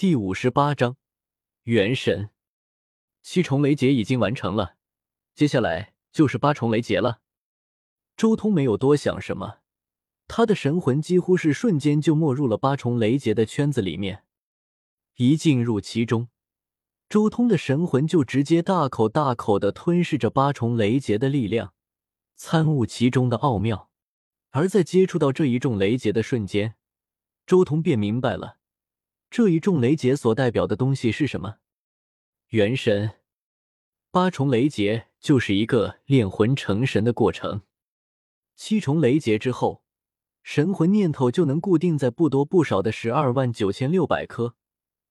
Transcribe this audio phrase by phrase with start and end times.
[0.00, 0.96] 第五十八章
[1.64, 2.30] 元神。
[3.20, 4.76] 七重雷劫已经完成了，
[5.34, 7.20] 接下来就是八重雷劫了。
[8.16, 9.58] 周通没有多想什么，
[10.26, 14.24] 他的神魂几乎是瞬间就没入了八重雷劫的圈子里面。
[15.16, 16.28] 一进入其中，
[17.10, 21.74] 周通的神魂就直接大口大口的吞噬着八重雷劫的力量，
[22.36, 23.90] 参悟其中的奥妙。
[24.52, 26.76] 而在接触到这一重雷劫的瞬间，
[27.44, 28.59] 周通便明白了。
[29.30, 31.58] 这一重雷劫所代表的东西是什么？
[32.48, 33.12] 元神。
[34.10, 37.62] 八重雷劫就是一个炼魂成神的过程。
[38.56, 39.84] 七重雷劫之后，
[40.42, 44.56] 神魂念头就能固定在不多不少的十二万九千六百颗，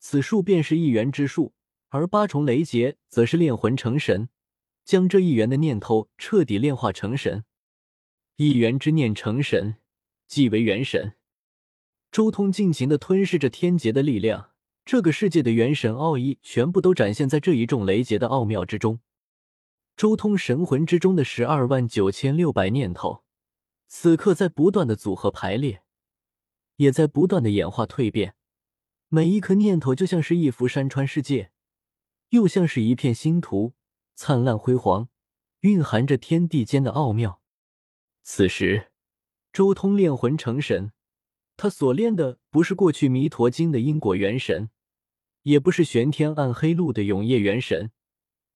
[0.00, 1.54] 此数便是一元之数。
[1.90, 4.28] 而八重雷劫则是炼魂成神，
[4.84, 7.44] 将这一元的念头彻底炼化成神。
[8.34, 9.76] 一元之念成神，
[10.26, 11.14] 即为元神。
[12.10, 14.50] 周通尽情的吞噬着天劫的力量，
[14.84, 18.98] 这个世界的元神奥义全部都展现在这一众雷劫的奥妙之中。
[19.96, 23.22] 周通神魂之中的十二万九千六百念头，
[23.86, 25.84] 此刻在不断的组合排列，
[26.76, 28.34] 也在不断的演化蜕变。
[29.08, 31.52] 每一颗念头就像是一幅山川世界，
[32.30, 33.74] 又像是一片星图，
[34.16, 35.08] 灿烂辉煌，
[35.60, 37.40] 蕴含着天地间的奥妙。
[38.24, 38.90] 此时，
[39.52, 40.90] 周通炼魂成神。
[41.60, 44.70] 他所练的不是过去弥陀经的因果元神，
[45.42, 47.90] 也不是玄天暗黑录的永夜元神，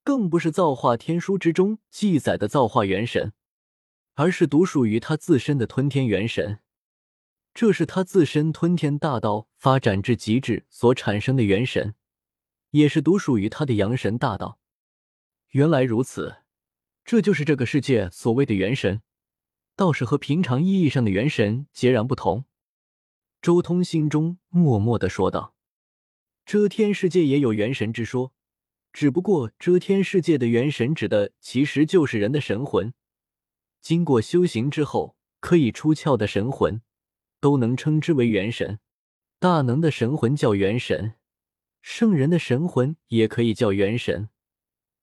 [0.02, 3.34] 更不是造化天书之中记载的造化元神，
[4.14, 6.60] 而是独属于他自身的吞天元神。
[7.52, 11.94] 这是他自身吞天大道发展至极致所产生的元神，
[12.70, 14.58] 也是独属于他的阳神大道。
[15.50, 16.36] 原来如此，
[17.04, 19.02] 这就是这个世界所谓的元神，
[19.76, 22.46] 倒是和平常意义上的元神截然不同。
[23.44, 25.54] 周通心中默默的说道
[26.46, 28.32] ：“遮天世界也有元神之说，
[28.90, 32.94] 只不过遮天世界的元神指的其实就是人的神魂。
[33.82, 36.80] 经过修行之后可以出窍的神魂，
[37.38, 38.80] 都能称之为元神。
[39.38, 41.16] 大能的神魂叫元神，
[41.82, 44.30] 圣人的神魂也可以叫元神，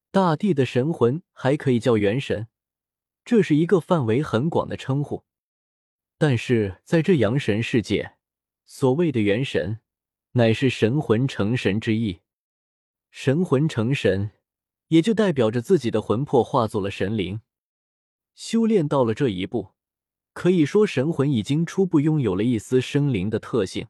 [0.10, 2.48] 大地的神魂还可以叫元神。
[3.24, 5.26] 这是一个范围很广的称呼。
[6.18, 8.14] 但是在这阳神世界。”
[8.74, 9.82] 所谓的元神，
[10.32, 12.22] 乃是神魂成神之意。
[13.10, 14.32] 神魂成神，
[14.88, 17.42] 也就代表着自己的魂魄化作了神灵。
[18.34, 19.72] 修炼到了这一步，
[20.32, 23.90] 可以说神魂已经初步拥有了一丝生灵的特性。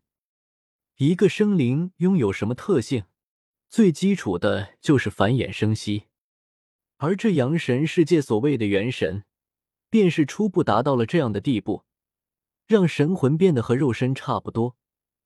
[0.97, 3.03] 一个生灵拥有什么特性？
[3.69, 6.05] 最基础的就是繁衍生息。
[6.97, 9.25] 而这阳神世界所谓的元神，
[9.91, 11.85] 便是初步达到了这样的地步。
[12.71, 14.77] 让神魂变得和肉身差不多，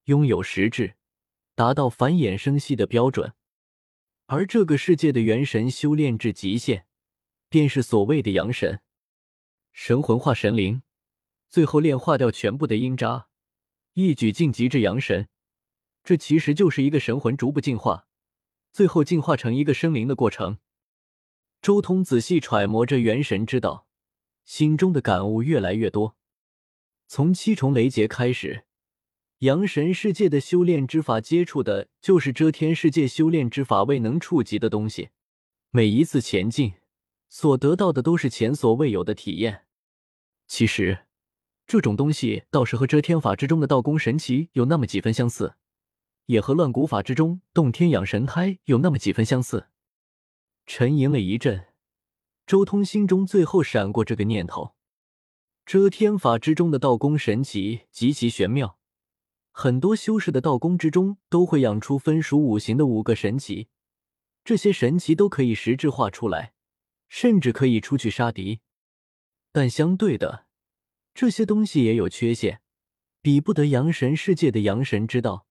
[0.06, 0.96] 拥有实质，
[1.54, 3.34] 达到繁衍生息的标准。
[4.26, 6.88] 而这个世界的元神修炼至极限，
[7.48, 8.82] 便是所谓的阳神。
[9.74, 10.82] 神魂化神灵，
[11.48, 13.28] 最后炼化掉全部的阴渣，
[13.94, 15.28] 一举晋级至阳神。
[16.04, 18.08] 这其实就是一个神魂逐步进化，
[18.74, 20.58] 最后进化成一个生灵的过程。
[21.62, 23.86] 周通仔细揣摩着元神之道，
[24.46, 26.18] 心中的感悟越来越多。
[27.08, 28.66] 从七重雷劫开始，
[29.40, 35.10] 阳神世界的修炼之法接触的就是遮天世界修炼之法未能触及的东西。
[35.70, 36.74] 每一次前进，
[37.30, 39.66] 所得到的都是前所未有的体验。
[40.48, 41.06] 其实，
[41.68, 45.56] 这种东西倒是和遮天法之中的道功神奇有那么几分相似，
[46.28, 49.68] 也和乱古法之中洞天养神胎有那么几分相似。
[50.66, 51.66] 沉吟了一阵，
[52.48, 54.75] 周通心中最后闪过这个念头。
[55.66, 58.78] 遮天法之中的道功神奇极其玄妙，
[59.52, 63.68] 很多修士的道功之中都会养出分属五行的五个神奇，
[64.44, 66.54] 这些神奇都可以实质化出来，
[67.10, 68.60] 甚至可以出去杀敌。
[69.52, 70.46] 但相对的，
[71.16, 72.62] 这些东西也有缺陷，
[73.24, 75.48] 比不得阳神世界的阳神之道，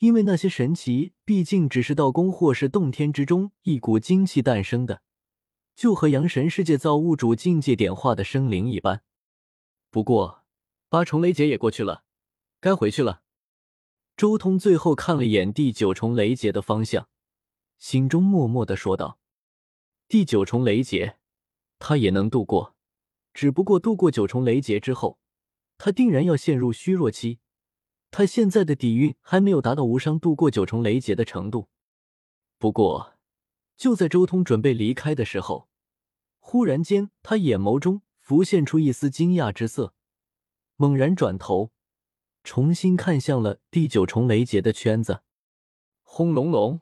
[0.00, 5.00] 因为那些神奇毕竟只是道功或是洞天之中一股精气诞生的，
[5.74, 9.02] 就和阳神世界造物主境界点化的生灵一般。
[9.94, 10.42] 不过，
[10.88, 12.02] 八重雷劫也过去了，
[12.58, 13.22] 该回去了。
[14.16, 17.08] 周通最后看了眼第九重雷劫的方向，
[17.78, 19.20] 心中默默的说道
[20.08, 21.18] ：“第九重雷劫，
[21.78, 22.74] 他也能度过，
[23.32, 25.20] 只不过度过九重雷劫之后，
[25.78, 27.38] 他定然要陷入虚弱期。
[28.10, 31.68] 他现在的底蕴还没有达到无伤度过九重雷劫的程度。”
[32.58, 33.14] 不过，
[33.76, 35.68] 就在周通准备离开的时候，
[36.40, 38.02] 忽然间，他眼眸中。
[38.24, 39.92] 浮现出一丝惊讶之色，
[40.76, 41.72] 猛然转头，
[42.42, 45.20] 重新看向了第九重雷劫的圈子。
[46.02, 46.80] 轰隆隆，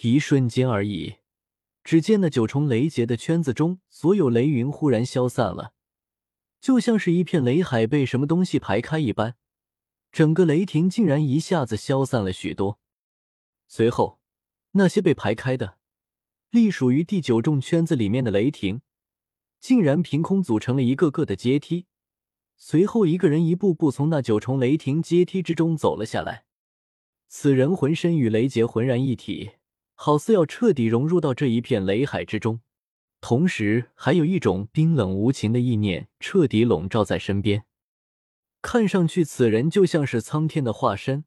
[0.00, 1.18] 一瞬间而已。
[1.84, 5.74] 只见那九重雷劫的圈子中，所有雷云忽然消散了，
[6.60, 9.36] 就像是一片雷海被什么东西排开一般，
[10.10, 12.80] 整个雷霆竟然一下子消散了许多。
[13.68, 14.18] 随后，
[14.72, 15.78] 那些被排开的、
[16.50, 18.82] 隶属于第九重圈子里面的雷霆，
[19.60, 21.86] 竟然凭空组成了一个个的阶梯。
[22.56, 26.44] 随后，一个人一步步从那九重雷霆阶梯之中走了下来，
[27.28, 29.52] 此人浑身与雷劫浑然一体。
[29.94, 32.62] 好似要彻底融入到这一片雷海之中，
[33.20, 37.66] 同时还有一种冰冷无情的意念彻底笼罩在身边。
[38.62, 41.26] 看上去，此人就像是苍天的化身，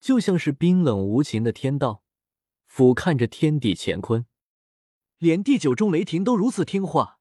[0.00, 2.02] 就像是冰冷无情的天道，
[2.66, 4.24] 俯瞰着天地乾坤。
[5.18, 7.18] 连第九重雷霆都如此听话，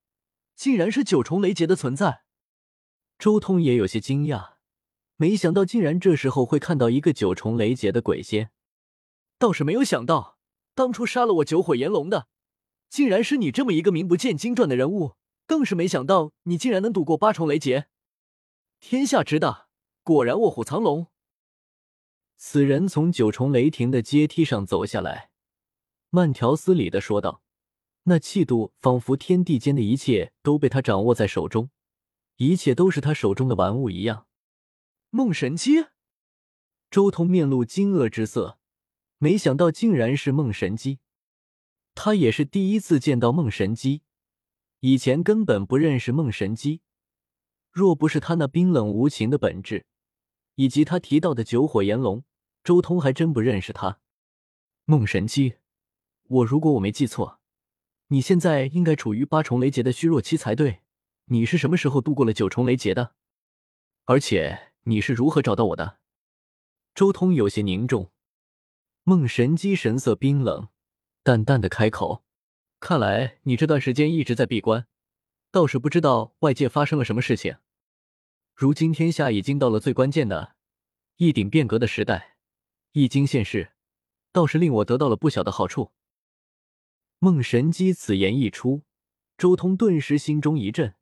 [0.55, 2.23] 竟然是九重雷劫的存在。
[3.19, 4.55] 周通也有些惊讶，
[5.15, 8.51] 没想到竟然这时候会看到一个九重雷劫的鬼仙，
[9.37, 10.37] 倒是没有想到。
[10.75, 12.27] 当初杀了我九火炎龙的，
[12.89, 15.15] 竟然是你这么一个名不见经传的人物，
[15.45, 17.87] 更是没想到你竟然能躲过八重雷劫。
[18.79, 19.67] 天下之大，
[20.01, 21.07] 果然卧虎藏龙。
[22.35, 25.29] 此人从九重雷霆的阶梯上走下来，
[26.09, 27.43] 慢条斯理的说道，
[28.03, 31.69] 那气度仿佛天地间的一切都被他掌握在手中，
[32.37, 34.27] 一切都是他手中的玩物一样。
[35.09, 35.85] 梦神机，
[36.91, 38.59] 周通面露惊愕之色。
[39.19, 40.99] 没想到竟然是梦神机，
[41.95, 44.01] 他也是第一次见到梦神机，
[44.81, 46.81] 以前根本不认识梦神机。
[47.71, 49.85] 若不是他那冰冷无情的本质，
[50.55, 52.25] 以及他提到的九火炎龙，
[52.65, 54.01] 周通还真不认识他。
[54.83, 55.55] 梦神机，
[56.23, 57.39] 我如果我没记错，
[58.13, 60.81] 你现在应该处于八重雷劫的虚弱期才对。
[61.25, 63.15] 你是什么时候度过了九重雷劫的？
[64.05, 65.97] 而且你是如何找到我的？
[66.93, 68.11] 周通有些凝重。
[69.03, 70.67] 孟神机神色冰冷，
[71.23, 72.23] 淡淡的开口
[72.79, 74.85] ：“看来你这段时间一直在闭关，
[75.49, 77.57] 倒是不知道外界发生了什么事情。
[78.53, 80.53] 如今天下已经到了最关键的
[81.17, 82.35] 一顶变革的时代，
[82.91, 83.71] 易经现世，
[84.31, 85.89] 倒是令我得到了不小的好处。”
[87.23, 88.83] 梦神机此言一出，
[89.37, 90.95] 周通顿时心中一震：“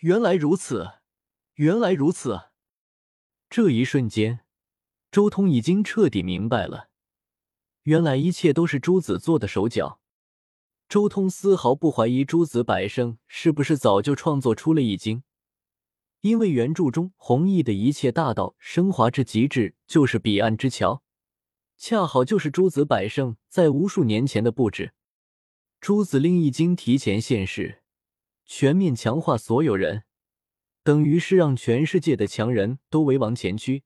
[0.00, 1.00] 原来如此，
[1.54, 2.50] 原来如此！”
[3.48, 4.40] 这一瞬间，
[5.10, 6.90] 周通已经彻底明白了。
[7.84, 10.02] 原来一切都是朱子做的手脚，
[10.86, 15.22] 周通丝毫不怀疑朱子百生是不是早就创作出了易经，
[16.20, 21.02] 因为原著中弘毅的一切大道升华至极致，就是彼岸之桥，
[21.78, 24.92] 恰好就是朱子百生在无数年前的布置。
[25.82, 27.82] 朱子令易经提前现世，
[28.46, 30.04] 全面强化所有人，
[30.84, 33.82] 等于是让全世界的强人都为王前驱。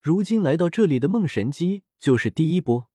[0.00, 2.88] 如今来到这里的梦神机就是第一波。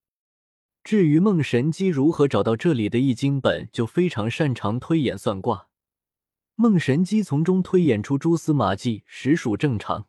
[0.83, 5.68] 至于梦神机如何找到这里的易经本，就非常擅长推演算卦。
[6.56, 10.07] 梦神机从中推演出蛛丝马迹，实属正常。